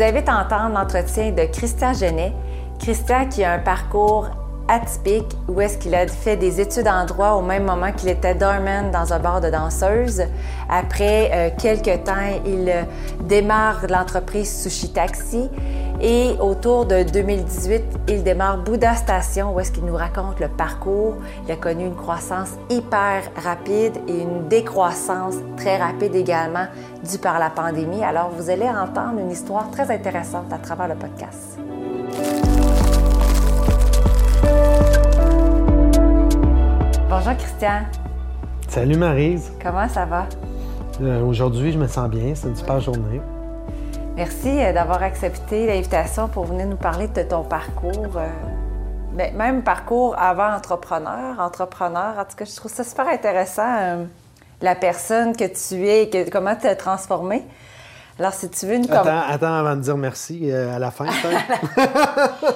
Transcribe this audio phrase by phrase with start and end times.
[0.00, 2.32] vous invite à entendre l'entretien de Christian Genet.
[2.78, 4.30] Christian qui a un parcours
[4.66, 8.34] atypique où est-ce qu'il a fait des études en droit au même moment qu'il était
[8.34, 10.22] doorman dans un bar de danseuse.
[10.70, 12.14] Après euh, quelques temps,
[12.46, 12.72] il
[13.24, 15.50] démarre l'entreprise Sushi Taxi
[16.00, 21.16] et autour de 2018, il démarre Bouddha Station où est-ce qu'il nous raconte le parcours.
[21.44, 26.66] Il a connu une croissance hyper rapide et une décroissance très rapide également
[27.04, 28.02] due par la pandémie.
[28.02, 31.58] Alors vous allez entendre une histoire très intéressante à travers le podcast.
[37.10, 37.82] Bonjour Christian.
[38.68, 39.52] Salut Marise.
[39.62, 40.26] Comment ça va?
[41.02, 42.34] Euh, aujourd'hui, je me sens bien.
[42.34, 43.20] C'est une super journée.
[44.20, 48.18] Merci euh, d'avoir accepté l'invitation pour venir nous parler de ton parcours.
[48.18, 48.26] Euh,
[49.14, 52.18] ben, même parcours avant entrepreneur, entrepreneur.
[52.18, 54.06] En tout cas, je trouve ça super intéressant,
[54.60, 57.46] la personne que tu es, que, comment tu as transformé.
[58.18, 58.92] Alors, si tu veux une...
[58.92, 61.06] Attends, attends avant de dire merci à la fin,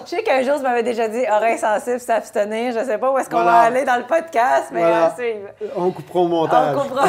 [0.04, 2.74] Je sais qu'un jour, tu m'avais déjà dit oreille sensible, s'abstenir.
[2.74, 4.84] Je ne sais pas où est-ce qu'on va aller dans le podcast, mais
[5.74, 6.76] On coupera au montage.
[6.76, 7.08] On coupera,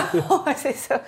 [0.55, 1.01] c'est ça.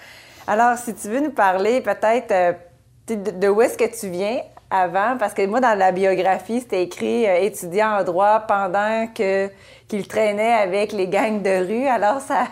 [0.45, 2.66] Alors, si tu veux nous parler peut-être
[3.16, 7.25] de où est-ce que tu viens avant, parce que moi, dans la biographie, c'était écrit
[7.25, 9.49] euh, étudiant en droit pendant que
[9.88, 11.88] qu'il traînait avec les gangs de rue.
[11.88, 12.47] Alors, ça.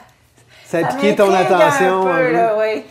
[0.65, 2.07] Ça a piqué ton attention.
[2.07, 2.83] Un peu, là, oui.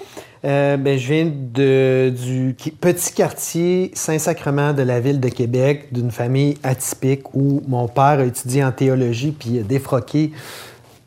[0.45, 6.11] Euh, ben, je viens de, du petit quartier Saint-Sacrement de la ville de Québec, d'une
[6.11, 10.33] famille atypique où mon père a étudié en théologie puis a défroqué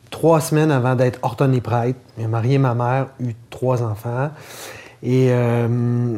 [0.09, 1.99] trois semaines avant d'être ordonné prêtre.
[2.17, 4.31] Il a marié ma mère, eu trois enfants.
[5.03, 6.17] Et euh,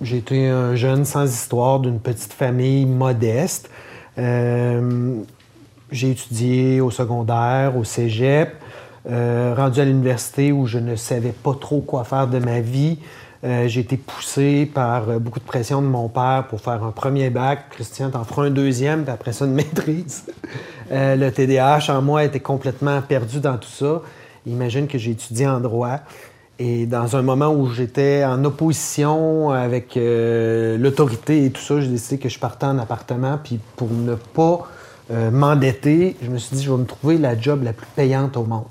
[0.00, 3.68] j'ai été un jeune sans histoire d'une petite famille modeste.
[4.18, 5.16] Euh,
[5.90, 8.54] j'ai étudié au secondaire, au cégep.
[9.10, 12.98] Euh, rendu à l'université où je ne savais pas trop quoi faire de ma vie,
[13.42, 17.30] euh, j'ai été poussé par beaucoup de pression de mon père pour faire un premier
[17.30, 17.70] bac.
[17.70, 20.26] Christian, t'en feras un deuxième, puis après ça, une maîtrise.
[20.90, 24.02] le TDAH en moi était complètement perdu dans tout ça.
[24.46, 26.00] Imagine que j'ai étudié en droit.
[26.58, 32.18] Et dans un moment où j'étais en opposition avec l'autorité et tout ça, j'ai décidé
[32.18, 33.38] que je partais en appartement.
[33.42, 34.66] Puis pour ne pas
[35.30, 38.42] m'endetter, je me suis dit, je vais me trouver la job la plus payante au
[38.42, 38.64] monde.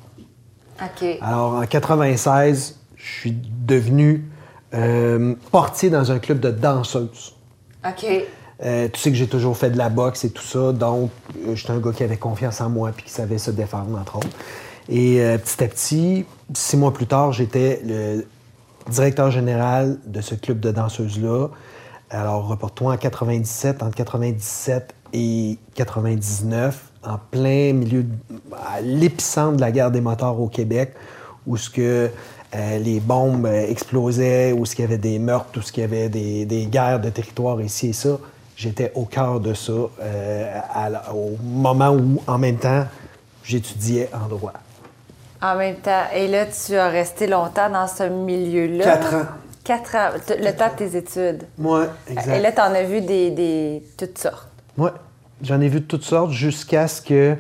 [1.22, 4.26] Alors, en 96, je suis devenu
[4.74, 7.36] euh, portier dans un club de danseuses.
[7.86, 8.06] OK.
[8.64, 11.12] Euh, tu sais que j'ai toujours fait de la boxe et tout ça, donc
[11.46, 14.18] euh, j'étais un gars qui avait confiance en moi puis qui savait se défendre, entre
[14.18, 14.30] autres.
[14.90, 18.26] Et petit à petit, six mois plus tard, j'étais le
[18.90, 21.50] directeur général de ce club de danseuses-là.
[22.10, 28.06] Alors, reporte-toi en 97, entre 97 et 99, en plein milieu,
[28.66, 30.94] à l'épicentre de la guerre des moteurs au Québec,
[31.46, 32.10] où ce que
[32.56, 35.82] euh, les bombes euh, explosaient, où ce qu'il y avait des meurtres, où ce qu'il
[35.82, 38.18] y avait des, guerres de territoire ici et ça.
[38.56, 40.60] J'étais au cœur de ça euh,
[41.14, 42.86] au moment où, en même temps,
[43.44, 44.54] j'étudiais en droit.
[45.42, 46.06] En même temps.
[46.14, 48.84] Et là, tu as resté longtemps dans ce milieu-là.
[48.84, 49.26] Quatre ans.
[49.64, 50.10] Quatre ans.
[50.30, 51.44] Le temps de tes études.
[51.58, 52.36] Oui, exact.
[52.36, 54.48] Et là, tu en as vu des, des toutes sortes.
[54.78, 54.90] Oui,
[55.44, 57.36] J'en ai vu de toutes sortes jusqu'à ce que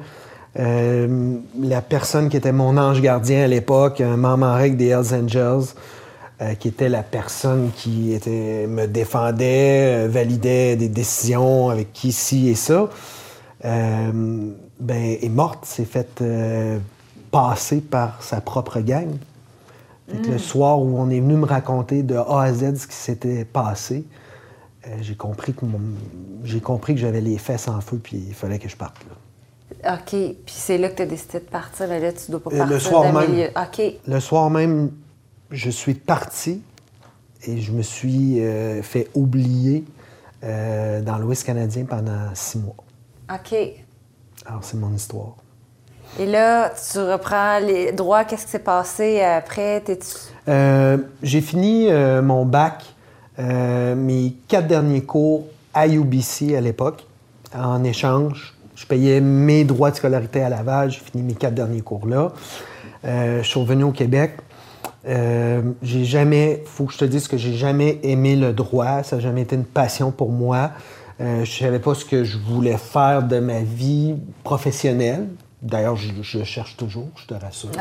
[0.59, 4.89] euh, la personne qui était mon ange gardien à l'époque, un membre en règle des
[4.89, 5.73] Hells Angels,
[6.41, 12.11] euh, qui était la personne qui était, me défendait, euh, validait des décisions avec qui
[12.11, 12.87] ci et ça,
[13.63, 14.55] ben,
[15.21, 16.23] est morte, s'est faite
[17.31, 19.09] passer par sa propre gang.
[20.07, 23.43] Le soir où on est venu me raconter de A à Z ce qui s'était
[23.43, 24.05] passé,
[24.87, 25.65] euh, j'ai compris que
[26.45, 29.95] j'ai compris que j'avais les fesses en feu puis il fallait que je parte là.
[29.95, 30.11] OK.
[30.11, 32.67] Puis c'est là que tu as décidé de partir, mais là, tu dois pas partir.
[32.67, 33.51] le soir même.
[33.55, 33.81] OK.
[34.07, 34.91] Le soir même,
[35.51, 36.61] je suis parti
[37.45, 39.83] et je me suis euh, fait oublier
[40.43, 42.75] euh, dans l'Ouest canadien pendant six mois.
[43.33, 43.55] OK.
[44.45, 45.35] Alors, c'est mon histoire.
[46.19, 48.25] Et là, tu reprends les droits.
[48.25, 49.83] Qu'est-ce qui s'est passé après?
[51.21, 51.89] J'ai fini
[52.21, 52.83] mon bac
[53.39, 57.05] euh, mes quatre derniers cours à UBC à l'époque.
[57.55, 60.89] En échange, je payais mes droits de scolarité à Laval.
[60.89, 62.31] J'ai fini mes quatre derniers cours là.
[63.05, 64.33] Euh, je suis revenu au Québec.
[65.07, 69.03] Euh, j'ai jamais, faut que je te dise que j'ai jamais aimé le droit.
[69.03, 70.71] Ça n'a jamais été une passion pour moi.
[71.21, 75.27] Euh, je savais pas ce que je voulais faire de ma vie professionnelle.
[75.61, 77.71] D'ailleurs, je, je, cherche toujours, je te rassure.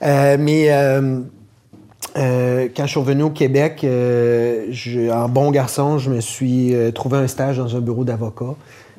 [0.00, 0.70] mais
[2.16, 4.72] euh, quand je suis revenu au Québec, euh,
[5.12, 8.54] en bon garçon, je me suis euh, trouvé un stage dans un bureau d'avocat.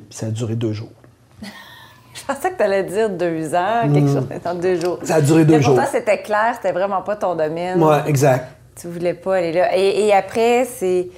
[0.08, 0.92] Puis ça a duré deux jours.
[1.42, 4.14] je pensais que tu allais dire deux heures, quelque hmm.
[4.14, 4.98] chose deux jours.
[5.02, 5.74] Ça a duré deux jours.
[5.74, 7.82] Pour toi, c'était clair, c'était vraiment pas ton domaine.
[7.82, 8.48] Oui, exact.
[8.80, 9.76] Tu voulais pas aller là.
[9.76, 11.08] Et, après, c'est.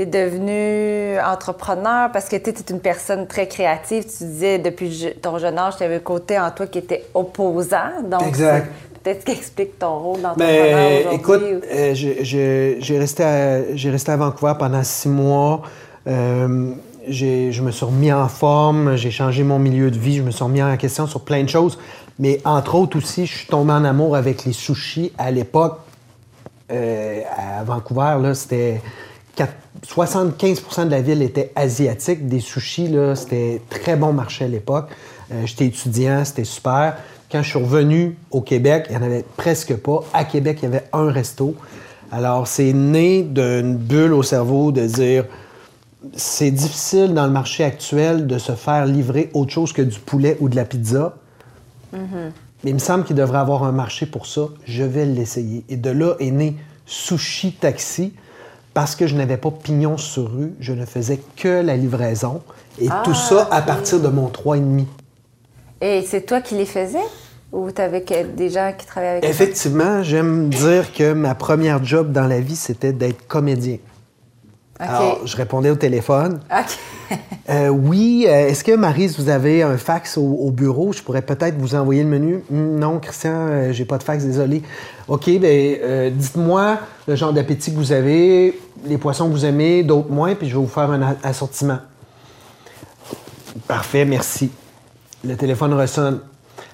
[0.00, 4.04] Tu es devenu entrepreneur parce que tu es une personne très créative.
[4.04, 8.02] Tu disais depuis ton jeune âge, tu avais un côté en toi qui était opposant.
[8.04, 8.70] Donc, exact.
[9.02, 11.14] Peut-être qu'explique ton rôle d'entrepreneur aujourd'hui.
[11.14, 15.62] Écoute, euh, j'ai resté, à, resté à Vancouver pendant six mois.
[16.06, 16.72] Euh,
[17.08, 20.44] je me suis remis en forme, j'ai changé mon milieu de vie, je me suis
[20.44, 21.78] remis en question sur plein de choses.
[22.18, 25.78] Mais entre autres aussi, je suis tombé en amour avec les sushis à l'époque.
[26.70, 28.80] Euh, à Vancouver, là, c'était
[29.86, 32.28] 75% de la ville était asiatique.
[32.28, 34.88] Des sushis, c'était très bon marché à l'époque.
[35.32, 36.96] Euh, j'étais étudiant, c'était super.
[37.30, 40.00] Quand je suis revenu au Québec, il n'y en avait presque pas.
[40.12, 41.54] À Québec, il y avait un resto.
[42.10, 45.24] Alors, c'est né d'une bulle au cerveau de dire
[46.14, 50.36] c'est difficile dans le marché actuel de se faire livrer autre chose que du poulet
[50.40, 51.14] ou de la pizza.
[51.94, 52.30] Mm-hmm.
[52.64, 54.42] Mais il me semble qu'il devrait avoir un marché pour ça.
[54.64, 55.64] Je vais l'essayer.
[55.68, 56.56] Et de là est né
[56.86, 58.12] Sushi Taxi
[58.74, 60.54] parce que je n'avais pas pignon sur rue.
[60.60, 62.42] Je ne faisais que la livraison.
[62.80, 64.86] Et tout ah, ça à partir de mon 3,5.
[65.80, 66.98] Et c'est toi qui les faisais?
[67.52, 72.12] Ou tu avais des gens qui travaillaient avec Effectivement, j'aime dire que ma première job
[72.12, 73.78] dans la vie, c'était d'être comédien.
[74.80, 76.40] Alors, je répondais au téléphone.
[77.48, 80.92] Euh, oui, euh, est-ce que, Marise, vous avez un fax au, bureau?
[80.92, 82.44] Je pourrais peut-être vous envoyer le menu.
[82.48, 84.62] Hmm, non, Christian, euh, j'ai pas de fax, désolé.
[85.08, 86.78] OK, bien, dites-moi
[87.08, 90.54] le genre d'appétit que vous avez, les poissons que vous aimez, d'autres moins, puis je
[90.54, 91.78] vais vous faire un assortiment.
[93.66, 94.52] Parfait, merci.
[95.24, 96.20] Le téléphone ressonne.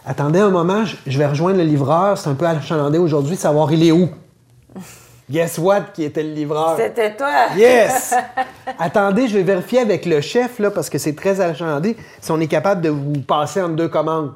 [0.04, 2.18] Attendez un moment, je vais rejoindre le livreur.
[2.18, 4.10] C'est un peu achalandé aujourd'hui, savoir il est où.
[5.28, 6.76] Guess what qui était le livreur?
[6.76, 7.48] C'était toi!
[7.56, 8.14] Yes!
[8.78, 12.38] Attendez, je vais vérifier avec le chef, là, parce que c'est très achalandé, si on
[12.38, 14.34] est capable de vous passer en deux commandes.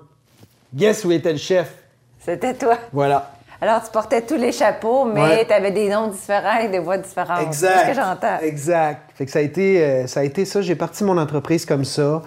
[0.74, 1.72] Guess où était le chef?
[2.18, 2.76] C'était toi.
[2.92, 3.30] Voilà.
[3.60, 6.98] Alors, tu portais tous les chapeaux, mais tu avais des noms différents et des voix
[6.98, 7.42] différentes.
[7.42, 7.72] Exact.
[7.72, 8.38] C'est ce que j'entends.
[8.42, 9.10] Exact.
[9.14, 10.60] Fait que ça a été, euh, ça, a été ça.
[10.60, 12.22] J'ai parti mon entreprise comme ça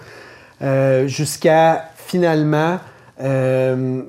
[0.62, 2.78] euh, jusqu'à finalement
[3.20, 4.02] euh,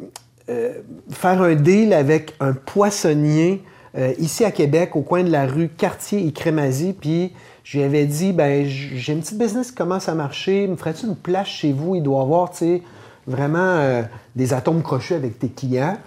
[0.47, 3.63] faire un deal avec un poissonnier
[3.97, 7.31] euh, ici à Québec, au coin de la rue Cartier et Crémazie, puis
[7.63, 11.05] je lui avais dit, ben j'ai une petite business qui commence à marcher, me ferais-tu
[11.05, 11.95] une place chez vous?
[11.95, 12.81] Il doit avoir, tu sais,
[13.25, 14.03] vraiment euh,
[14.35, 15.97] des atomes crochus avec tes clients.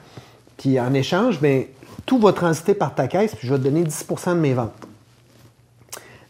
[0.59, 1.65] Puis en échange, ben
[2.05, 4.73] tout va transiter par ta caisse, puis je vais te donner 10% de mes ventes.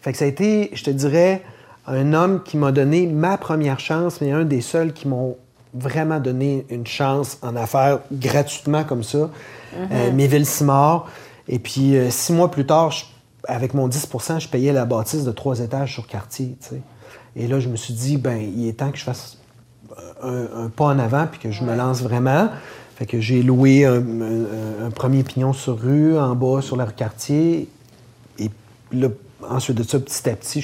[0.00, 1.42] Fait que ça a été, je te dirais,
[1.86, 5.36] un homme qui m'a donné ma première chance, mais un des seuls qui m'ont
[5.74, 9.30] vraiment donné une chance en affaires gratuitement comme ça.
[9.76, 10.44] Mm -hmm.
[10.44, 11.08] Simard.
[11.48, 12.92] Et puis, euh, six mois plus tard,
[13.44, 14.08] avec mon 10
[14.38, 16.56] je payais la bâtisse de trois étages sur quartier.
[17.36, 19.38] Et là, je me suis dit, ben il est temps que je fasse
[20.22, 22.48] un, pas en avant puis que je me lance vraiment.
[22.96, 27.68] Fait que j'ai loué un, premier pignon sur rue, en bas sur le quartier.
[28.38, 28.50] Et
[28.92, 29.08] là,
[29.48, 30.60] ensuite de ça, petit à petit,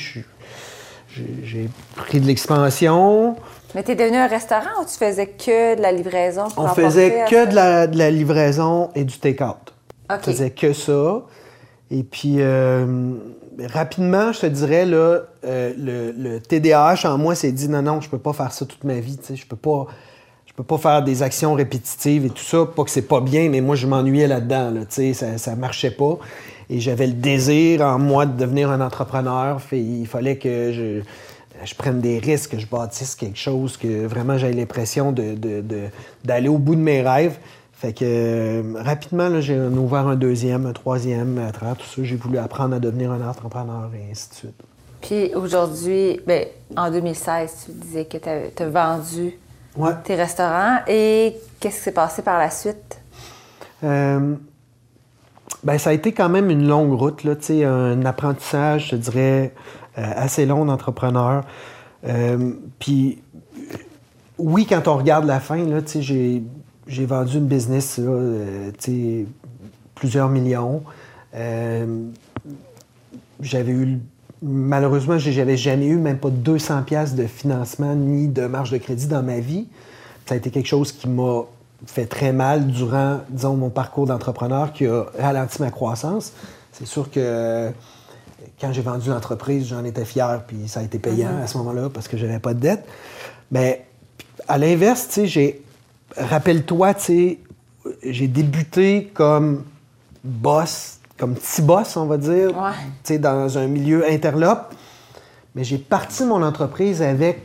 [1.08, 3.36] j'ai pris de l'expansion.
[3.74, 6.44] Mais tu es devenu un restaurant ou tu faisais que de la livraison?
[6.56, 9.73] On faisait que de la, de la, livraison et du take-out.
[10.10, 11.22] Je faisais que ça.
[11.90, 13.14] Et puis, euh,
[13.72, 15.72] rapidement, je te dirais, là, euh,
[16.16, 19.00] le, TDAH en moi s'est dit non, non, je peux pas faire ça toute ma
[19.00, 19.18] vie.
[19.32, 19.86] Je peux pas.
[20.46, 22.64] Je peux pas faire des actions répétitives et tout ça.
[22.64, 24.70] Pas que c'est pas bien, mais moi, je m'ennuyais là-dedans.
[24.70, 26.16] Là, ça, ça marchait pas.
[26.70, 29.60] Et j'avais le désir en moi de devenir un entrepreneur.
[29.72, 31.00] Il fallait que je,
[31.64, 35.38] je prenne des risques, que je bâtisse quelque chose, que vraiment j'avais l'impression d'aller
[36.42, 37.38] de, au bout de mes rêves.
[37.84, 42.16] Fait que euh, rapidement, j'ai ouvert un deuxième, un troisième, à travers tout ça, j'ai
[42.16, 44.62] voulu apprendre à devenir un entrepreneur et ainsi de suite.
[45.02, 46.46] Puis aujourd'hui, ben,
[46.78, 49.38] en 2016, tu disais que tu as, vendu
[50.04, 50.78] tes restaurants.
[50.88, 53.02] Et qu'est-ce qui s'est passé par la suite?
[53.82, 54.34] Euh,
[55.62, 57.34] ben, ça a été quand même une longue route, là,
[57.68, 59.52] un apprentissage, je dirais,
[59.98, 61.44] euh, assez long d'entrepreneur.
[62.78, 63.22] puis
[64.38, 65.62] oui, quand on regarde la fin,
[66.00, 66.42] j'ai
[66.86, 68.70] j'ai vendu une business, euh,
[69.94, 70.82] plusieurs millions.
[71.34, 72.04] Euh,
[73.40, 74.00] j'avais eu,
[74.42, 79.06] malheureusement, j'avais jamais eu même pas 200 pièces de financement ni de marge de crédit
[79.06, 79.66] dans ma vie.
[80.26, 81.42] Ça a été quelque chose qui m'a
[81.86, 86.32] fait très mal durant, disons, mon parcours d'entrepreneur qui a ralenti ma croissance.
[86.72, 87.70] C'est sûr que
[88.60, 91.44] quand j'ai vendu l'entreprise, j'en étais fier, puis ça a été payant mm-hmm.
[91.44, 92.86] à ce moment-là parce que j'avais pas de dette.
[93.50, 93.86] Mais
[94.48, 95.63] à l'inverse, tu sais, j'ai
[96.16, 97.38] rappelle-toi, tu sais,
[98.02, 99.64] j'ai débuté comme
[100.22, 102.54] boss, comme petit boss, on va dire, tu
[103.04, 104.74] sais, dans un milieu interlope.
[105.54, 107.42] Mais j'ai parti mon entreprise avec,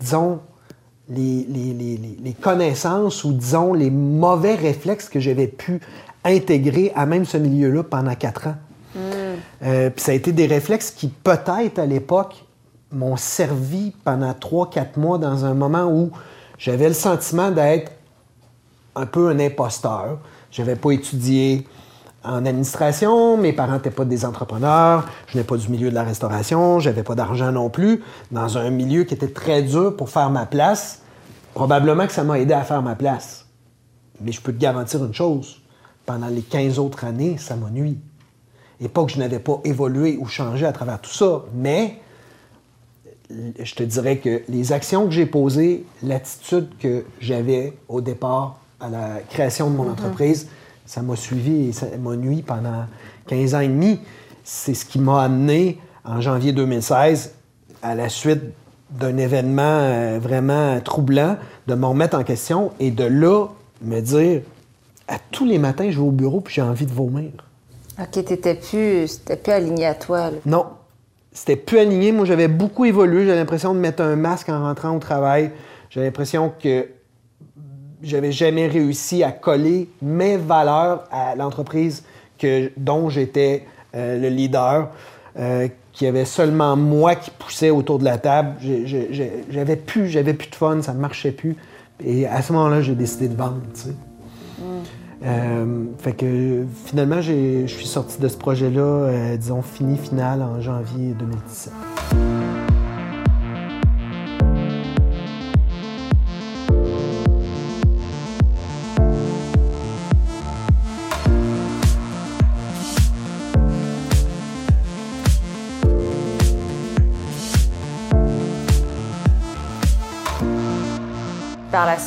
[0.00, 0.40] disons,
[1.08, 1.46] les,
[2.22, 5.80] les, connaissances ou, disons, les mauvais réflexes que j'avais pu
[6.24, 8.56] intégrer à même ce milieu-là pendant quatre ans.
[8.94, 8.98] Hmm.
[9.62, 12.44] Euh, puis ça a été des réflexes qui, peut-être à l'époque,
[12.92, 16.10] m'ont servi pendant 3-4 mois dans un moment où
[16.58, 17.92] j'avais le sentiment d'être
[18.98, 20.18] un peu un imposteur.
[20.50, 21.66] Je n'avais pas étudié
[22.24, 26.02] en administration, mes parents n'étaient pas des entrepreneurs, je n'ai pas du milieu de la
[26.02, 28.02] restauration, j'avais pas d'argent non plus,
[28.32, 31.02] dans un milieu qui était très dur pour faire ma place.
[31.54, 33.46] Probablement que ça m'a aidé à faire ma place.
[34.20, 35.60] Mais je peux te garantir une chose,
[36.06, 37.98] pendant les 15 autres années, ça m'a nuit.
[38.80, 42.00] Et pas que je n'avais pas évolué ou changé à travers tout ça, mais
[43.30, 48.88] je te dirais que les actions que j'ai posées, l'attitude que j'avais au départ à
[48.88, 49.92] la création de mon mhm.
[49.92, 50.48] entreprise,
[50.86, 52.86] ça m'a suivi et ça m'a nuit pendant
[53.26, 54.00] 15 ans et demi.
[54.44, 57.34] C'est ce qui m'a amené en janvier 2016,
[57.82, 58.42] à la suite
[58.90, 63.48] d'un événement euh, vraiment troublant, de me remettre en question et de là
[63.82, 64.42] me dire
[65.06, 67.30] à tous les matins, je vais au bureau puis j'ai envie de vomir.
[68.00, 70.30] OK, t'étais plus, plus aligné à toi.
[70.46, 70.66] Non,
[71.32, 72.12] c'était plus aligné.
[72.12, 73.24] Moi, j'avais beaucoup évolué.
[73.26, 75.50] J'avais l'impression de mettre un masque en rentrant au travail.
[75.90, 76.86] J'avais l'impression que
[78.02, 82.04] j'avais jamais réussi à coller mes valeurs à l'entreprise
[82.38, 83.64] que, dont j'étais
[83.94, 84.90] euh, le leader,
[85.38, 88.56] euh, qu'il y avait seulement moi qui poussais autour de la table.
[89.50, 91.56] J'avais plus, j'avais plus de fun, ça ne marchait plus.
[92.04, 93.56] Et à ce moment-là, j'ai décidé de vendre.
[93.56, 94.62] Mm.
[95.24, 101.14] Euh, fait que finalement, je suis sorti de ce projet-là, disons, fini, final, en janvier
[101.18, 101.72] 2017.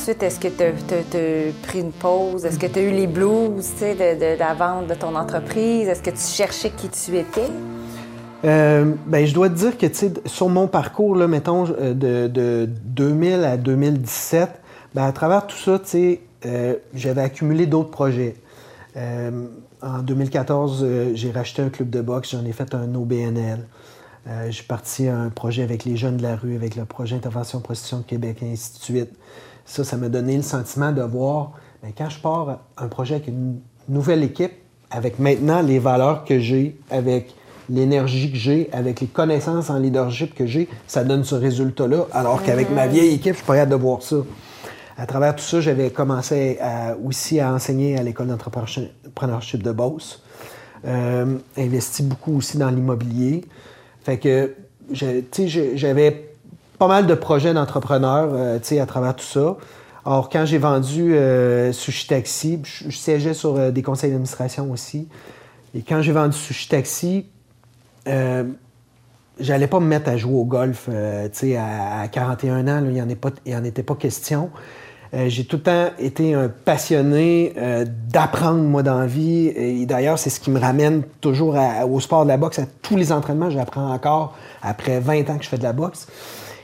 [0.02, 2.44] Par la suite, est-ce que tu as, pris une pause?
[2.44, 5.88] Est-ce que tu as eu les blues de, de, la vente de ton entreprise?
[5.88, 7.50] Est-ce que tu cherchais qui tu étais?
[8.44, 9.86] Euh, ben, je dois te dire que
[10.26, 14.50] sur mon parcours, là, mettons, euh, de, de 2000 à 2017,
[14.96, 15.80] ben, à travers tout ça,
[16.48, 18.38] euh, j'avais accumulé d'autres projets.
[18.98, 19.46] Euh,
[19.84, 23.68] en 2014, j'ai racheté un club de boxe, j'en ai fait un OBNL.
[24.50, 27.60] j'ai parti à un projet avec les jeunes de la rue, avec le projet Intervention
[27.60, 29.12] Prostitution de Québec, et ainsi de suite.
[29.66, 33.28] Ça, ça m'a donné le sentiment de voir, bien, quand je pars un projet avec
[33.28, 34.54] une nouvelle équipe,
[34.90, 37.34] avec maintenant les valeurs que j'ai, avec
[37.70, 42.08] l'énergie que j'ai, avec les connaissances en leadership que j'ai, ça donne ce résultat-là.
[42.12, 44.18] Alors qu'avec ma vieille équipe, je suis pas capable de voir ça.
[44.98, 46.60] À travers tout ça, j'avais commencé
[47.04, 50.22] aussi à enseigner à l'école d'entrepreneurship de Beauce.
[50.86, 53.46] Euh, investi beaucoup aussi dans l'immobilier.
[54.04, 54.56] Fait que,
[54.92, 56.31] j'avais
[56.82, 59.56] pas mal de projets d'entrepreneurs euh, à travers tout ça.
[60.04, 65.08] Alors, quand j'ai vendu euh, Sushi Taxi, je, siégeais sur euh, des conseils d'administration aussi.
[65.76, 67.28] Et quand j'ai vendu Sushi Taxi,
[68.08, 70.90] j'allais pas me mettre à jouer au golf.
[70.90, 74.50] à, à 41 ans, il n'y en, en, était pas question.
[75.14, 77.54] j'ai tout le temps été un passionné
[78.10, 79.50] d'apprendre, moi, dans la vie.
[79.56, 82.58] Et d'ailleurs, c'est ce qui me ramène toujours au sport de la boxe.
[82.58, 86.08] À tous les entraînements, j'apprends encore après 20 ans que je fais de la boxe.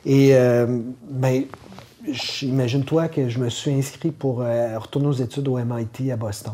[0.09, 0.65] Et euh,
[1.09, 1.43] ben,
[2.41, 6.53] imagine-toi que je me suis inscrit pour euh, retourner aux études au MIT à Boston.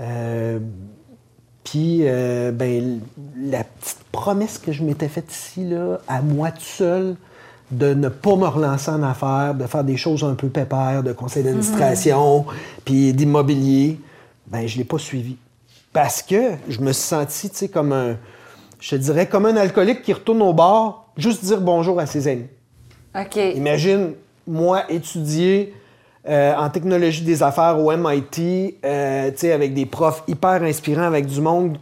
[0.00, 0.58] Euh,
[1.62, 3.00] puis, ben,
[3.38, 7.16] la petite promesse que je m'étais faite ici, là, à moi tout seul,
[7.70, 11.12] de ne pas me relancer en affaires, de faire des choses un peu pépères, de
[11.12, 12.54] conseil d'administration, mhm.
[12.84, 14.00] puis d'immobilier,
[14.48, 15.36] ben, je ne l'ai pas suivi.
[15.92, 18.16] Parce que je me suis senti, tu sais, comme un,
[18.80, 22.28] je te dirais, comme un alcoolique qui retourne au bar, juste dire bonjour à ses
[22.28, 22.48] amis.
[23.54, 24.14] Imagine,
[24.46, 25.74] moi, étudier
[26.26, 31.40] euh, en technologie des affaires au MIT, euh, avec des profs hyper inspirants, avec du
[31.40, 31.76] monde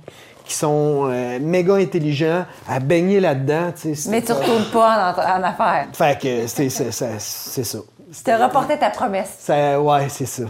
[0.45, 3.73] qui sont euh, méga intelligents, à baigner là-dedans.
[4.09, 5.87] Mais tu retournes pas en, affaires.
[5.93, 6.91] Fait que c'est ça.
[7.19, 7.79] C'est ça.
[8.25, 9.37] Tu as reporté ta promesse.
[9.39, 10.43] Ça, ouais, c'est ça.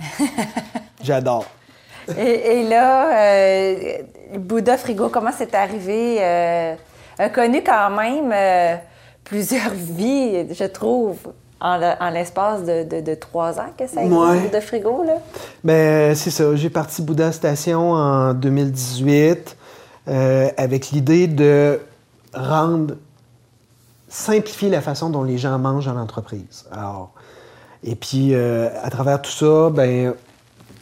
[1.02, 1.44] J'adore.
[2.18, 3.68] Et, là,
[4.36, 6.74] Bouddha Frigo, comment c'est arrivé?
[7.32, 8.32] connu quand même
[9.24, 11.18] plusieurs vies, je trouve,
[11.60, 15.02] en, l'espace de, trois ans que ça existe, de frigo.
[15.04, 15.14] Là.
[15.62, 16.54] Bien, c'est ça.
[16.56, 19.56] J'ai parti Bouddha Station en 2018
[20.06, 21.80] euh, avec l'idée de
[22.34, 22.96] rendre,
[24.08, 26.66] simplifier la façon dont les gens mangent en entreprise.
[26.70, 27.12] Alors,
[27.82, 30.14] et puis, euh, à travers tout ça, ben,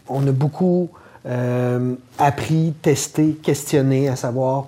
[0.08, 0.90] on a beaucoup
[1.26, 4.66] euh, appris, testé, questionné, à savoir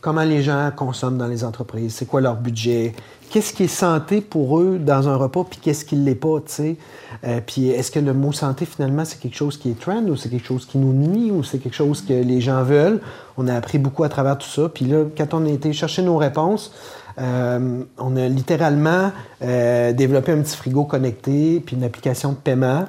[0.00, 2.94] comment les gens consomment dans les entreprises, c'est quoi leur budget,
[3.30, 6.40] qu'est-ce qui est santé pour eux dans un repas, puis qu'est-ce qui ne l'est pas,
[6.46, 6.76] tu sais?
[7.24, 10.16] Euh, puis est-ce que le mot santé, finalement, c'est quelque chose qui est trend ou
[10.16, 13.00] c'est quelque chose qui nous nuit ou c'est quelque chose que les gens veulent?
[13.36, 14.68] On a appris beaucoup à travers tout ça.
[14.68, 16.72] Puis là, quand on a été chercher nos réponses,
[17.18, 19.10] euh, on a littéralement
[19.42, 22.84] euh, développé un petit frigo connecté puis une application de paiement.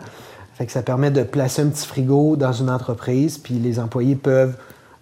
[0.55, 4.15] Fait que ça permet de placer un petit frigo dans une entreprise, puis les employés
[4.15, 4.57] peuvent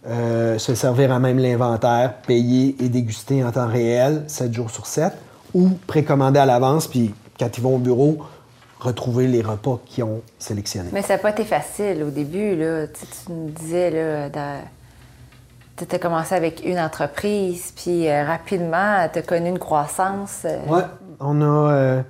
[0.07, 4.85] euh, se servir à même l'inventaire, payer et déguster en temps réel, 7 jours sur
[4.85, 5.13] 7,
[5.53, 8.19] ou précommander à l'avance, puis quand ils vont au bureau,
[8.79, 10.89] retrouver les repas qu'ils ont sélectionnés.
[10.93, 12.55] Mais ça n'a pas été facile au début.
[12.55, 12.87] Là.
[12.87, 14.29] Tu, tu nous disais, là,
[15.75, 20.43] tu as commencé avec une entreprise, puis euh, rapidement, tu as connu une croissance.
[20.45, 20.59] Euh.
[20.67, 20.81] Oui,
[21.19, 22.03] on a.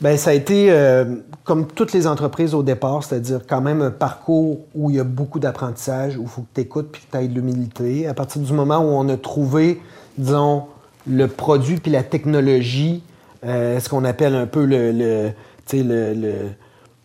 [0.00, 0.72] Bien, ça a été
[1.44, 5.04] comme toutes les entreprises au départ, c'est-à-dire quand même un parcours où il y a
[5.04, 8.06] beaucoup d'apprentissage, où il faut que tu écoutes puis que tu aies de l'humilité.
[8.06, 9.80] À partir du moment où on a trouvé,
[10.16, 10.64] disons,
[11.06, 13.02] le produit puis la technologie,
[13.44, 15.32] euh, ce qu'on appelle un peu le, le,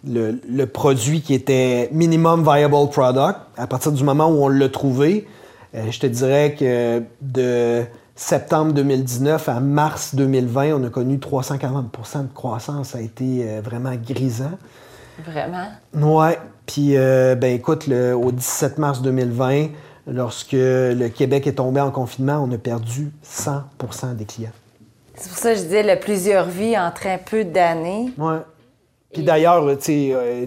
[0.08, 4.70] le, le, produit qui était minimum viable product, à partir du moment où on l'a
[4.70, 5.28] trouvé,
[5.74, 7.84] euh, je te dirais que de
[8.16, 12.90] septembre 2019 à mars 2020, on a connu 340% de croissance.
[12.90, 14.58] Ça a été euh, vraiment grisant.
[15.26, 15.68] Vraiment?
[15.94, 16.34] Oui.
[16.66, 19.68] Puis, euh, ben écoute, au 17 mars 2020,
[20.08, 24.50] lorsque le Québec est tombé en confinement, on a perdu 100% des clients.
[25.16, 28.12] C'est pour ça que je disais plusieurs vies en très peu d'années.
[28.18, 28.36] Oui.
[29.14, 29.76] Puis d'ailleurs, euh,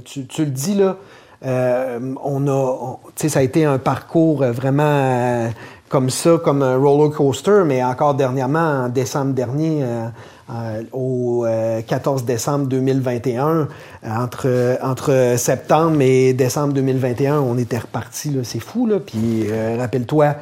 [0.05, 0.99] tu, tu, le dis, là,
[1.43, 5.51] on a, sais, ça a été un parcours vraiment
[5.89, 10.09] comme ça, comme un roller coaster, mais encore dernièrement, en décembre dernier, euh,
[10.51, 11.47] euh, au
[11.87, 13.69] 14 euh, décembre 2021,
[14.07, 18.39] entre, entre septembre et décembre 2021, on était reparti.
[18.45, 18.99] C'est fou, là.
[19.01, 19.47] Puis
[19.79, 20.35] rappelle-toi,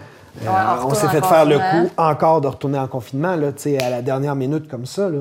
[0.47, 3.49] on, s'est fait faire le coup encore de retourner en confinement, là,
[3.81, 5.09] à la dernière minute comme ça.
[5.09, 5.21] Là.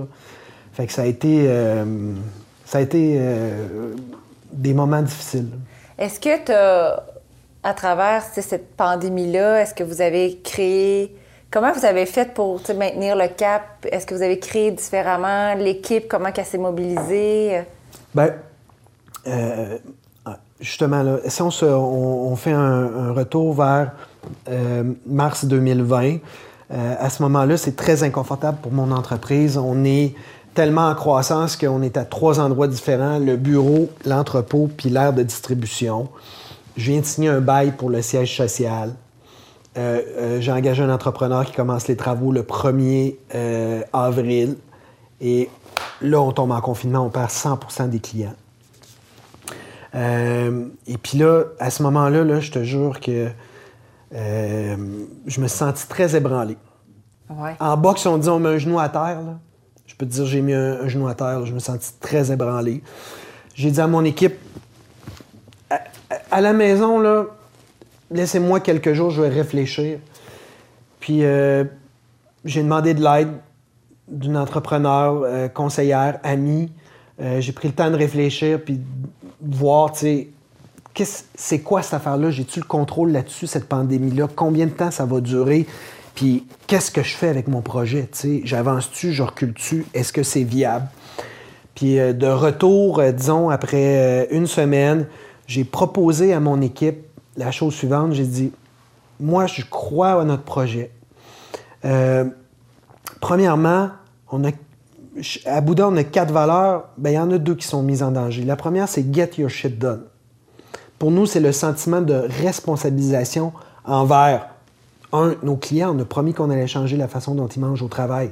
[0.74, 1.50] Fait que ça a été,
[2.66, 3.20] ça a été
[4.56, 5.50] des moments difficiles.
[5.98, 7.04] Est-ce que tu as
[7.64, 9.62] à travers cette pandémie-là?
[9.62, 11.16] Est-ce que vous avez créé...
[11.52, 13.86] Comment vous avez fait pour maintenir le cap?
[13.90, 16.08] Est-ce que vous avez créé différemment l'équipe?
[16.08, 17.62] Comment elle s'est mobilisée?
[18.14, 18.34] Bien,
[19.28, 19.78] euh,
[20.60, 23.92] justement, là, si on, fait un, retour vers
[24.50, 26.18] euh, mars 2020,
[26.72, 29.58] euh, à ce moment-là, c'est très inconfortable pour mon entreprise.
[29.58, 30.16] On est
[30.56, 35.22] tellement en croissance qu'on est à trois endroits différents, le bureau, l'entrepôt, puis l'aire de
[35.22, 36.10] distribution.
[36.78, 38.94] Je viens de signer un bail pour le siège social.
[39.78, 44.56] Euh, euh, j'ai engagé un entrepreneur qui commence les travaux le 1er euh, avril.
[45.20, 45.50] Et
[46.02, 48.36] là, on tombe en confinement, on perd 100% des clients.
[49.94, 53.30] et puis là, à ce moment-là, là, je te jure que
[54.12, 54.76] je
[55.42, 56.58] me suis senti très ébranlé.
[57.60, 59.20] En boxe, on dit on met un genou à terre.
[59.88, 61.46] Je peux te dire, j'ai mis un, genou à terre.
[61.46, 62.82] Je me suis senti très ébranlé.
[63.54, 64.36] J'ai dit à mon équipe,
[66.32, 67.26] à la maison, là,
[68.12, 70.00] laissez-moi quelques jours, je vais réfléchir.
[71.00, 71.64] Puis euh,
[72.44, 73.30] j'ai demandé de l'aide
[74.08, 76.72] d'une entrepreneur, euh, conseillère, amie.
[77.22, 78.82] Euh, j'ai pris le temps de réfléchir puis
[79.42, 80.28] de voir, tu sais,
[81.36, 82.30] c'est quoi cette affaire-là?
[82.30, 84.28] J'ai-tu le contrôle là-dessus, cette pandémie-là?
[84.34, 85.66] Combien de temps ça va durer?
[86.16, 88.10] Puis qu'est-ce que je fais avec mon projet?
[88.44, 89.86] J'avance-tu, je recule-tu?
[89.94, 90.88] Est-ce que c'est viable?
[91.76, 95.08] Puis de retour, disons, après une semaine,
[95.46, 97.06] j'ai proposé à mon équipe
[97.38, 98.14] la chose suivante.
[98.14, 98.52] J'ai dit,
[99.20, 100.92] moi, je crois à notre projet.
[101.84, 102.26] Euh,
[103.22, 103.90] premièrement,
[105.46, 106.86] à Bouddha, on a quatre valeurs.
[106.98, 108.44] Bien, il y en a deux qui sont mises en danger.
[108.44, 110.04] La première, c'est get your shit done.
[110.98, 113.52] Pour nous, c'est le sentiment de responsabilisation
[113.84, 114.48] envers,
[115.16, 115.96] un, nos clients.
[115.96, 118.32] On a promis qu'on allait changer la façon dont ils mangent au travail.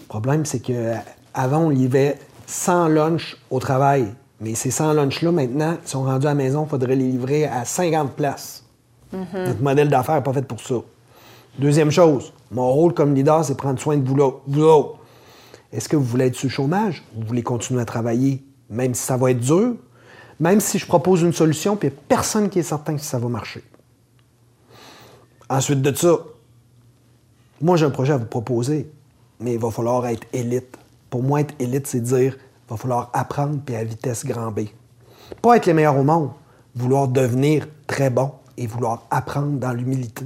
[0.00, 4.06] Le problème, c'est qu'avant, on y avait 100 lunch au travail.
[4.40, 7.64] Mais ces 100 lunchs-là, maintenant, sont rendus à la maison, il faudrait les livrer à
[7.64, 8.64] 50 places.
[9.12, 9.24] Mhm.
[9.34, 10.76] Notre modèle d'affaires n'est pas fait pour ça.
[11.58, 14.86] Deuxième chose, mon rôle comme leader, c'est prendre soin de vous, vous
[15.72, 17.04] Est-ce que vous voulez être sur le chômage?
[17.14, 19.74] Vous voulez continuer à travailler, même si ça va être dur?
[20.38, 23.02] Même si je propose une solution, puis il n'y a personne qui est certain que
[23.02, 23.62] ça va marcher.
[25.50, 26.16] Ensuite de ça,
[27.60, 28.90] moi, j'ai un projet à vous proposer,
[29.40, 30.78] mais il va falloir être élite.
[31.10, 32.36] Pour moi, être élite, c'est dire
[32.70, 34.60] va falloir apprendre puis à vitesse grand B.
[35.42, 36.30] Pas être les meilleurs au monde,
[36.74, 40.24] vouloir devenir très bon et vouloir apprendre dans l'humilité.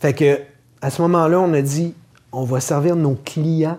[0.00, 0.40] Fait que
[0.82, 1.94] à ce moment-là, on a dit
[2.32, 3.78] on va servir nos clients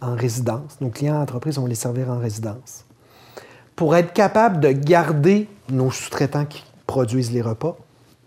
[0.00, 0.78] en résidence.
[0.80, 2.84] Nos clients entreprises, on va les servir en résidence.
[3.74, 7.76] Pour être capable de garder nos sous-traitants qui produisent les repas,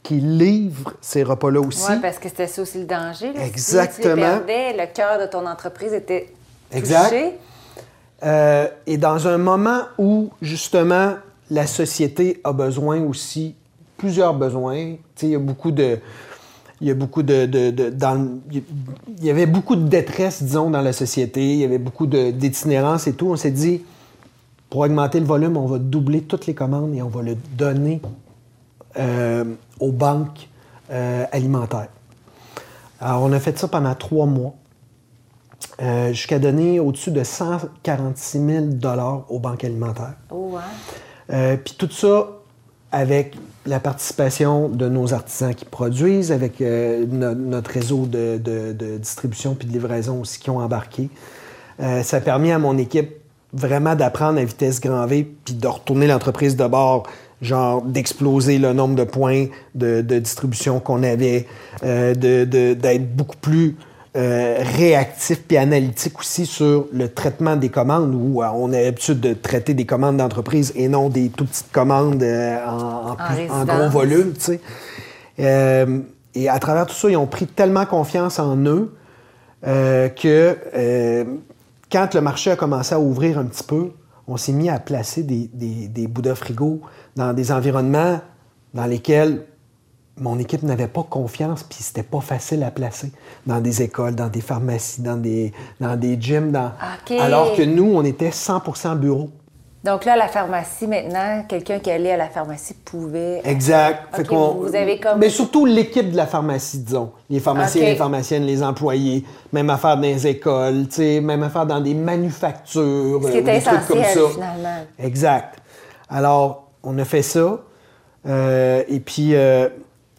[0.03, 1.86] qui livrent ces repas-là aussi.
[1.91, 3.33] Oui, parce que c'était ça aussi le danger.
[3.33, 3.45] là.
[3.45, 3.93] Exactement.
[3.95, 6.31] Si tu les perdais, le cœur de ton entreprise était
[6.71, 7.10] Exact.
[7.10, 7.31] touché.
[8.23, 11.15] Euh, et dans un moment où, justement,
[11.51, 13.55] la société a besoin aussi,
[13.97, 15.99] plusieurs besoins, tu sais, il y a beaucoup de...
[16.79, 17.45] Il y a beaucoup de...
[17.47, 18.63] de- de- dans il
[19.25, 21.41] y avait beaucoup de détresse, disons, dans la société.
[21.53, 23.29] Il y avait beaucoup d'itinérance et tout.
[23.29, 23.83] On s'est dit,
[24.69, 27.99] pour augmenter le volume, on va doubler toutes les commandes et on va le donner
[28.99, 29.43] euh,
[29.79, 30.49] aux banques
[30.91, 31.89] euh, alimentaires.
[32.99, 34.53] Alors, on a fait ça pendant trois mois.
[35.81, 38.65] Euh, jusqu'à donner au-dessus de 146 000
[39.29, 40.13] aux banques alimentaires.
[40.31, 40.55] Oh.
[41.31, 42.27] Euh, Puis tout ça
[42.91, 43.35] avec
[43.65, 49.55] la participation de nos artisans qui produisent, avec no- notre réseau de, de- de distribution
[49.55, 51.09] puis de livraison aussi qui ont embarqué.
[51.79, 53.11] Ça a permis à mon équipe
[53.53, 57.03] vraiment d'apprendre à vitesse grand V puis de retourner l'entreprise de bord,
[57.41, 59.45] genre d'exploser le nombre de points
[59.76, 61.45] de, de distribution qu'on avait,
[61.84, 63.76] euh, de- de- d'être beaucoup plus
[64.15, 69.19] euh, réactif puis analytique aussi sur le traitement des commandes où euh, on a l'habitude
[69.19, 73.26] de traiter des commandes d'entreprise et non des tout petites commandes euh, en, en plus-
[73.52, 74.60] en gros volume, tu sais.
[75.39, 76.00] Euh,
[76.34, 78.91] et à travers tout ça, ils ont pris tellement confiance en eux
[79.67, 81.23] euh, que euh,
[81.91, 83.91] quand le marché a commencé à ouvrir un petit peu,
[84.27, 86.81] on s'est mis à placer des, des, des bouts de frigo
[87.15, 88.19] dans des environnements
[88.73, 89.45] dans lesquels
[90.19, 93.11] mon équipe n'avait pas confiance, puis c'était pas facile à placer.
[93.45, 96.51] Dans des écoles, dans des pharmacies, dans des, dans des gyms.
[96.51, 96.67] Dans...
[96.67, 97.11] OK.
[97.19, 99.29] Alors que nous, on était 100% bureau.
[99.88, 103.39] Donc là, la pharmacie, maintenant, quelqu'un qui allait à la pharmacie pouvait...
[103.45, 104.19] Exact.
[104.19, 104.28] OK,
[104.67, 107.13] vous avez comme- Mais surtout l'équipe de la pharmacie, disons.
[107.30, 107.88] Les pharmaciens, OK.
[107.88, 109.23] les pharmaciennes, les employés.
[109.54, 113.21] Même affaire dans les écoles, tu sais, même affaire dans des manufactures.
[113.23, 114.34] Ce qui euh, était des trucs comme essentiel, ça.
[114.34, 114.78] finalement.
[115.00, 115.60] Exact.
[116.10, 117.60] Alors, on a fait ça.
[118.28, 119.69] euh, et puis, euh,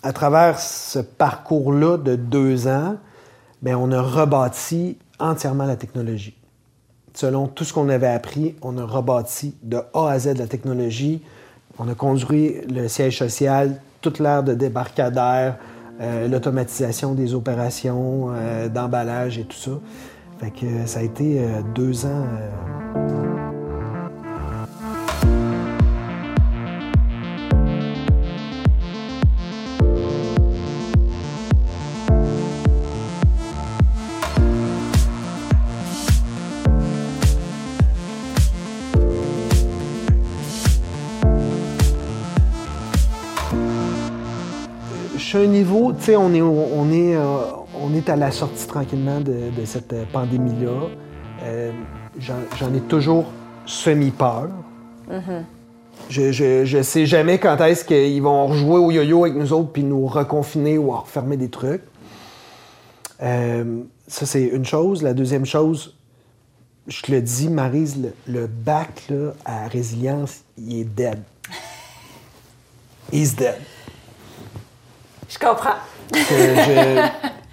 [0.02, 2.96] à travers ce parcours-là de deux ans,
[3.60, 6.37] ben, on a rebâti entièrement la technologie.
[7.20, 11.20] Selon tout ce qu'on avait appris, on a rebâti de A à Z la technologie.
[11.76, 15.56] On a conduit le siège social, toute l'ère de débarcadère,
[16.00, 19.72] euh, l'automatisation des opérations euh, d'emballage et tout ça.
[20.38, 22.24] Fait que ça a été euh, deux ans.
[45.46, 47.24] Niveau, tu sais, on est, on, est, euh,
[47.74, 50.88] on est à la sortie tranquillement de, de cette euh, pandémie-là.
[51.44, 51.72] Euh,
[52.18, 53.26] J'en ai toujours
[53.64, 54.48] semi-peur.
[56.08, 59.70] Je, je, je sais jamais quand est-ce qu'ils vont rejouer au yo-yo avec nous autres
[59.70, 61.82] puis nous reconfiner ou refermer des trucs.
[63.22, 65.02] Euh, ça, c'est une chose.
[65.02, 65.96] La deuxième chose,
[66.86, 71.22] je te le dis, Marise, le, le bac là, à résilience, il est dead.
[73.12, 73.58] He's dead.
[75.28, 75.76] Je comprends.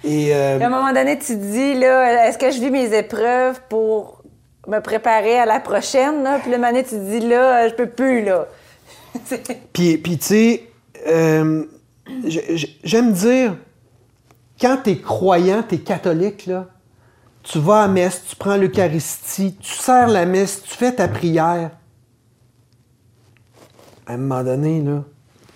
[0.04, 2.96] Et euh, À un moment donné, tu te dis, là, est-ce que je vis mes
[2.96, 4.22] épreuves pour
[4.66, 6.22] me préparer à la prochaine?
[6.22, 6.38] Là?
[6.38, 8.46] Puis le moment donné, tu te dis, là, je peux plus, là.
[9.72, 10.62] puis, puis tu sais,
[11.06, 11.64] euh,
[12.84, 13.56] j'aime dire,
[14.60, 16.66] quand t'es croyant, t'es catholique, là,
[17.42, 21.70] tu vas à messe, tu prends l'Eucharistie, tu sers la messe, tu fais ta prière.
[24.06, 25.04] À un moment donné, là,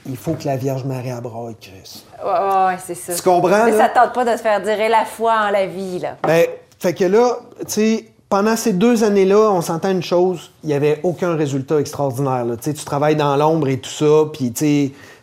[0.06, 2.06] il faut que la Vierge Marie abraille Christ.
[2.24, 3.14] Ouais, c'est ça.
[3.14, 3.76] Tu comprends, Mais là?
[3.76, 6.16] ça ne tente pas de se faire dire la foi en la vie, là.
[6.26, 6.46] Ben,
[6.78, 10.74] fait que là, tu sais, pendant ces deux années-là, on s'entend une chose, il n'y
[10.74, 12.44] avait aucun résultat extraordinaire.
[12.44, 12.56] Là.
[12.56, 14.52] Tu travailles dans l'ombre et tout ça, puis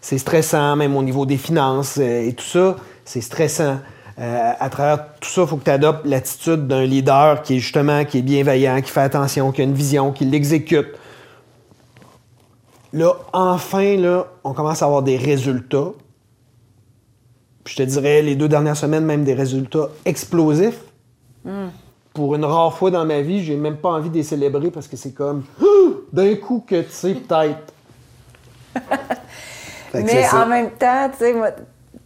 [0.01, 3.77] c'est stressant, même au niveau des finances euh, et tout ça, c'est stressant.
[4.19, 7.59] Euh, à travers tout ça, il faut que tu adoptes l'attitude d'un leader qui est
[7.59, 10.87] justement, qui est bienveillant, qui fait attention, qui a une vision, qui l'exécute.
[12.93, 15.91] Là, enfin, là, on commence à avoir des résultats.
[17.63, 20.79] Puis je te dirais, les deux dernières semaines, même des résultats explosifs.
[22.13, 24.87] Pour une rare fois dans ma vie, j'ai même pas envie de les célébrer parce
[24.87, 25.43] que c'est comme
[26.11, 27.73] d'un coup que tu sais, peut-être.
[29.93, 31.51] Mais en même temps, tu sais, moi,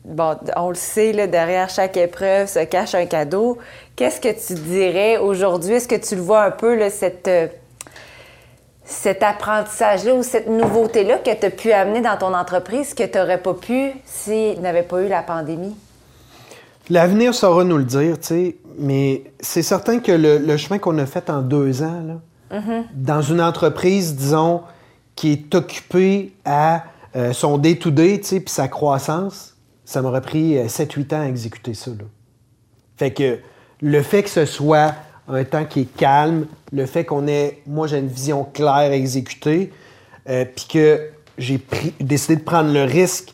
[0.06, 3.58] bon, on le sait, là, derrière chaque épreuve se cache un cadeau.
[3.96, 5.74] Qu'est-ce que tu dirais aujourd'hui?
[5.74, 7.48] Est-ce que tu le vois un peu, là, cette, euh,
[8.92, 13.18] cet apprentissage-là ou cette nouveauté-là que tu as pu amener dans ton entreprise que tu
[13.18, 15.76] n'aurais pas pu s'il n'avait pas eu la pandémie?
[16.90, 20.98] L'avenir saura nous le dire, tu sais, mais c'est certain que le, le chemin qu'on
[20.98, 22.60] a fait en deux ans, là,
[22.94, 24.62] dans une entreprise, disons,
[25.16, 26.84] qui est occupée à
[27.16, 31.74] euh, son day-to-day, tu sais, puis sa croissance, ça m'aurait pris 7-8 ans à exécuter
[31.74, 31.92] ça.
[31.92, 32.06] Là.
[32.98, 33.40] Fait que
[33.82, 34.94] le fait que ce soit
[35.28, 38.96] un temps qui est calme, le fait qu'on ait, moi j'ai une vision claire à
[38.96, 39.72] exécuter,
[40.26, 41.60] puis que j'ai
[42.00, 43.34] décidé de prendre le risque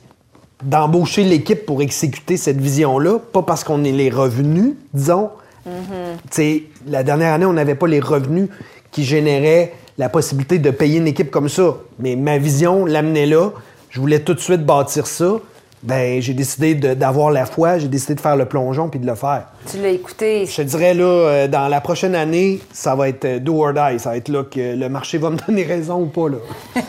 [0.64, 5.30] d'embaucher l'équipe pour exécuter cette vision-là, pas parce qu'on est les revenus, disons.
[5.68, 6.64] Mm-hmm.
[6.88, 8.50] La dernière année, on n'avait pas les revenus
[8.92, 11.78] qui généraient la possibilité de payer une équipe comme ça.
[12.00, 13.52] Mais ma vision l'amenait là.
[13.90, 15.40] Je voulais tout de suite bâtir ça.
[15.84, 19.16] Ben, j'ai décidé d'avoir la foi, j'ai décidé de faire le plongeon puis de le
[19.16, 19.46] faire.
[19.70, 20.46] Tu l'as écouté.
[20.46, 23.74] Je te dirais, là, euh, dans la prochaine année, ça va être euh, do or
[23.74, 24.00] die.
[24.00, 26.38] Ça va être là que le marché va me donner raison ou pas, là.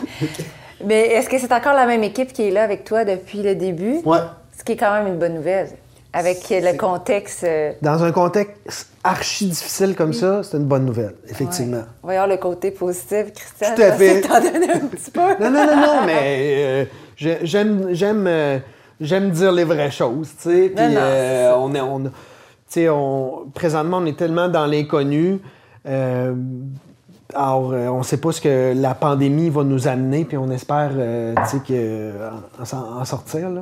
[0.85, 3.53] Mais est-ce que c'est encore la même équipe qui est là avec toi depuis le
[3.55, 3.97] début?
[4.05, 4.17] Oui.
[4.57, 5.67] Ce qui est quand même une bonne nouvelle.
[6.11, 7.43] Avec le contexte.
[7.43, 11.83] Euh, Dans un contexte archi difficile comme ça, c'est une bonne nouvelle, effectivement.
[12.01, 13.75] Voyons le côté positif, Christian.
[13.75, 14.21] Tout à fait.
[14.21, 15.19] T'en donner un petit peu.
[15.39, 16.85] non, non, non, non, mais
[17.19, 17.93] euh, j'aime,
[18.99, 20.73] j'aime, euh, dire les vraies choses, tu sais.
[20.75, 22.09] Puis on est, on, tu
[22.67, 25.39] sais, on, présentement, on est tellement dans l'inconnu.
[27.35, 30.49] Alors, euh, on ne sait pas ce que la pandémie va nous amener, puis on
[30.49, 31.35] espère euh,
[31.67, 32.11] que,
[32.73, 33.49] en, sortir.
[33.49, 33.61] Là.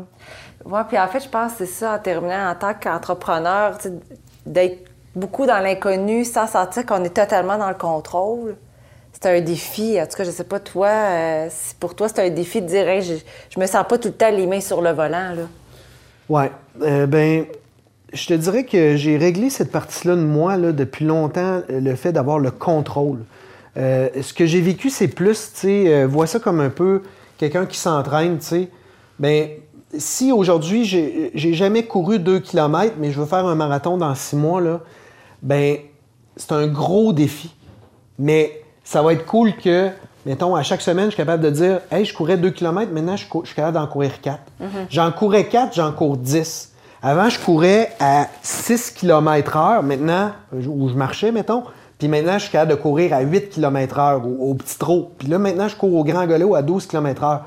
[0.64, 3.78] Oui, puis en fait, je pense que c'est ça, en terminant, en tant qu'entrepreneur,
[4.46, 8.56] d'être beaucoup dans l'inconnu sans sentir qu'on est totalement dans le contrôle.
[9.20, 10.00] C'est un défi.
[10.00, 11.50] En tout cas, je sais pas, toi, euh,
[11.80, 13.16] pour toi, c'est un défi de dire je,
[13.50, 15.34] je me sens pas tout le temps les mains sur le volant.
[15.34, 15.48] Là.
[16.30, 16.44] Oui.
[17.08, 17.46] ben
[18.14, 22.12] je te dirais que j'ai réglé cette partie-là de moi là, depuis longtemps, le fait
[22.12, 23.20] d'avoir le contrôle.
[23.78, 27.04] Euh, ce que j'ai vécu, c'est plus, tu sais, euh, vois ça comme un peu
[27.38, 28.70] quelqu'un qui s'entraîne, tu sais.
[29.20, 29.50] Bien,
[29.98, 34.36] si aujourd'hui, j'ai jamais couru 2 km, mais je veux faire un marathon dans six
[34.36, 34.82] mois, là,
[35.42, 35.78] ben
[36.36, 37.54] c'est un gros défi.
[38.20, 39.90] Mais ça va être cool que,
[40.26, 43.18] mettons, à chaque semaine, je suis capable de dire Hey, je courais 2 km, maintenant
[43.18, 44.40] je, suis capable d'en courir 4.
[44.40, 44.66] Mm-hmm.
[44.90, 46.72] J'en courais 4, j'en cours 10.
[47.04, 49.84] Avant, je courais à 6 km heure.
[49.84, 51.64] Maintenant, où je marchais, mettons,
[52.00, 55.12] puis maintenant, je suis capable de courir à 8 km/h au, petit trot.
[55.18, 57.42] Puis là, maintenant, je cours au grand golot à 12 km/h.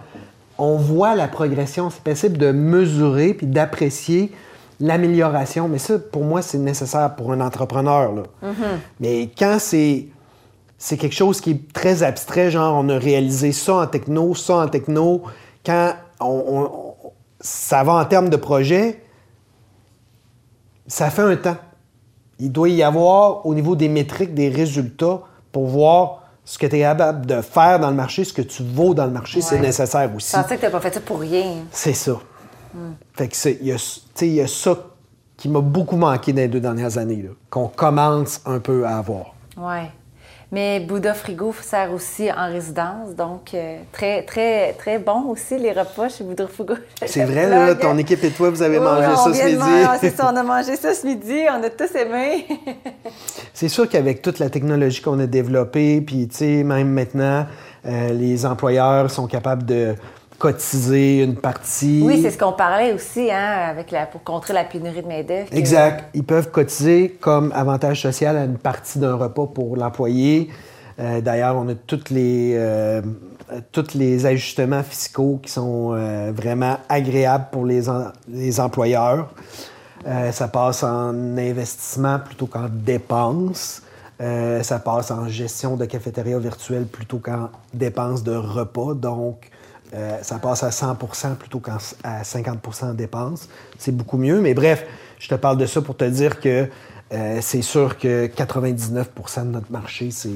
[0.59, 1.89] On voit la progression.
[1.89, 4.31] C'est possible de mesurer puis d'apprécier
[4.79, 5.69] l'amélioration.
[5.69, 8.13] Mais ça, pour moi, c'est nécessaire pour un entrepreneur.
[8.45, 8.77] Mm-hmm.
[9.01, 10.09] Mais quand c'est
[10.81, 14.57] c'est quelque chose qui est très abstrait, genre on a réalisé ça en techno, ça
[14.57, 15.23] en techno,
[15.65, 16.95] quand on,
[17.39, 19.01] ça va en termes de projet,
[20.89, 21.57] ça fait un temps
[22.41, 25.21] il doit y avoir au niveau des métriques des résultats
[25.53, 28.65] pour voir ce que tu es capable de faire dans le marché, ce que tu
[28.65, 30.35] vaux dans le marché, c'est nécessaire aussi.
[30.35, 31.57] Je pensais que tu pas fait ça pour rien.
[31.71, 32.19] C'est ça.
[33.15, 34.79] Fait que il y, y, a ça
[35.37, 39.35] qui m'a beaucoup manqué dans les deux dernières années, qu'on commence un peu à avoir.
[39.57, 39.83] Oui.
[40.53, 45.71] Mais Bouddha Frigo sert aussi en résidence, donc euh, très, très, très bon aussi les
[45.71, 46.75] repas chez Bouddha Frigo.
[47.07, 49.99] C'est vrai, là, ton équipe et toi, vous avez mangé ça ce midi.
[50.01, 52.47] C'est ça, on a mangé ça ce midi, on a tous aimé.
[53.55, 57.47] c'est sûr qu'avec toute la technologie qu'on a développée, puis tu sais, même maintenant,
[57.87, 59.95] euh, les employeurs sont capables de
[60.41, 62.03] cotiser une partie.
[62.03, 65.49] Oui, c'est ce qu'on parlait aussi, hein, avec la, pour contrer la pénurie de main-d'œuvre.
[65.53, 66.09] Exact.
[66.15, 70.49] Ils peuvent cotiser comme avantage social à une partie d'un repas pour l'employé.
[70.99, 73.03] Euh, d'ailleurs, on a toutes les, euh,
[73.71, 77.83] tous les ajustements fiscaux qui sont euh, vraiment agréables pour les,
[78.27, 79.29] les employeurs.
[80.33, 83.83] ça passe en investissement plutôt qu'en dépenses.
[84.19, 88.95] ça passe en gestion de cafétéria virtuelle plutôt qu'en dépenses de repas.
[88.95, 89.51] Donc,
[89.95, 90.97] euh, ça passe à 100
[91.37, 91.79] plutôt qu'à
[92.23, 93.49] 50 de dépenses.
[93.79, 94.41] C'est beaucoup mieux.
[94.41, 94.85] Mais bref,
[95.19, 96.69] je te parle de ça pour te dire que
[97.13, 100.31] euh, c'est sûr que 99 de notre marché, c'est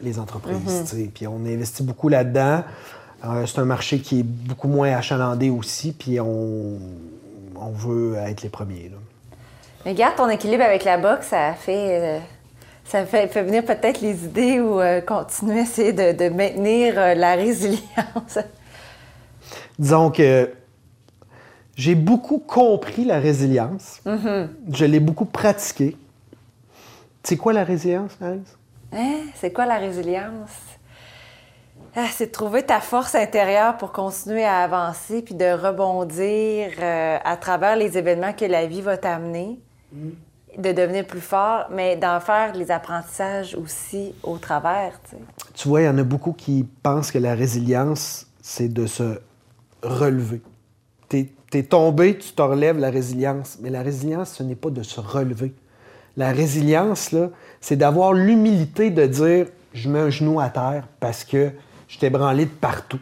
[0.00, 0.92] les entreprises.
[0.92, 1.10] Mm-hmm.
[1.10, 2.64] Puis on investit beaucoup là-dedans.
[3.24, 6.78] Euh, c'est un marché qui est beaucoup moins achalandé aussi, puis on,
[7.74, 8.90] veut être les premiers.
[9.84, 12.20] Mais garde ton équilibre avec la boxe, ça fait
[12.84, 18.38] ça fait, venir peut-être les idées ou continuer à essayer de maintenir la résilience
[19.78, 20.52] disons que
[21.76, 24.00] j'ai beaucoup compris la résilience.
[24.06, 24.48] Mm-hmm.
[24.72, 25.96] Je l'ai beaucoup pratiquée.
[27.22, 28.56] C'est quoi la résilience, Alice?
[28.92, 29.20] Hein?
[29.34, 30.50] C'est quoi la résilience?
[31.94, 37.18] Ah, c'est de trouver ta force intérieure pour continuer à avancer puis de rebondir euh,
[37.24, 39.58] à travers les événements que la vie va t'amener,
[39.94, 40.60] mm-hmm.
[40.62, 45.00] de devenir plus fort, mais d'en faire les apprentissages aussi au travers.
[45.54, 49.18] Tu vois, il y en a beaucoup qui pensent que la résilience, c'est de se
[49.82, 50.40] relever.
[51.08, 53.58] Tu es, tombé, tu te relèves, la résilience.
[53.60, 55.54] Mais la résilience, ce n'est pas de se relever.
[56.16, 61.24] La résilience, là, c'est d'avoir l'humilité de dire je mets un genou à terre parce
[61.24, 61.50] que
[61.88, 62.98] je t'ai branlé de partout.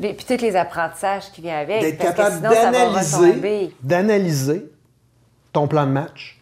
[0.00, 1.80] Puis tous les apprentissages qui viennent avec.
[1.80, 4.70] D'être capable d'analyser, d'analyser
[5.52, 6.40] ton plan de match,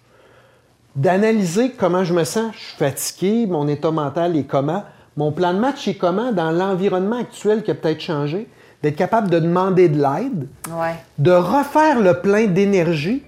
[0.97, 4.85] d'analyser comment je me sens, je suis fatigué, mon état mental est comment,
[5.17, 8.49] mon plan de match est comment dans l'environnement actuel qui a peut-être changé,
[8.83, 10.95] d'être capable de demander de l'aide, Ouais.
[11.19, 13.23] de refaire le plein d'énergie,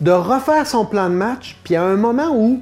[0.00, 2.60] de refaire son plan de match, puis à un moment où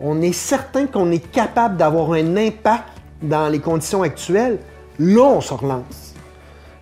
[0.00, 2.84] on est certain qu'on est capable d'avoir un impact
[3.22, 4.58] dans les conditions actuelles,
[4.98, 6.14] là, on se relance.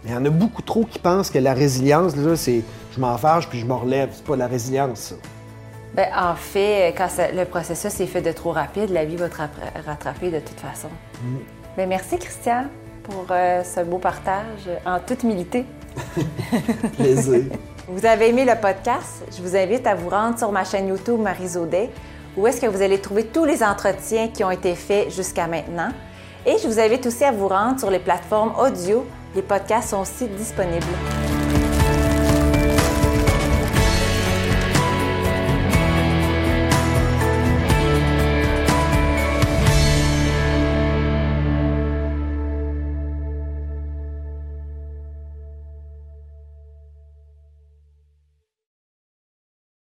[0.05, 2.63] Mais il y en a beaucoup trop qui pensent que la résilience, là, c'est
[2.95, 4.11] je m'en fâche puis je me relève.
[4.13, 5.15] C'est pas la résilience, ça.
[5.95, 9.29] Ben, en fait, quand ça- le processus est fait de trop rapide, la vie va
[9.29, 10.89] te rattra- rattraper de toute façon.
[11.77, 12.65] Ben, merci, Christian,
[13.05, 15.65] pour euh, ce beau partage en toute humilité.
[16.97, 17.45] Plaisir.
[17.87, 19.23] Vous avez aimé le podcast?
[19.31, 21.91] Je vous invite à vous rendre sur ma chaîne YouTube Marie Zaudet,
[22.37, 25.91] où est-ce que vous allez trouver tous les entretiens qui ont été faits jusqu'à maintenant.
[26.47, 29.07] Et je vous invite aussi à vous rendre sur les plateformes audio.
[29.37, 30.85] Les podcasts sont aussi disponibles.